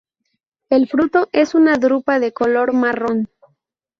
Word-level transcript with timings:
El 0.71 0.87
fruto 0.87 1.29
es 1.31 1.53
una 1.53 1.75
drupa 1.75 2.19
de 2.19 2.33
color 2.33 2.73
marrón. 2.73 3.29